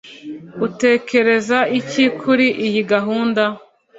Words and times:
utekereza 0.67 1.57
iki 1.79 2.03
kuri 2.19 2.47
iyi 2.65 2.81
gahunda 2.91 3.43